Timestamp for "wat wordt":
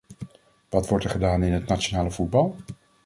0.69-1.03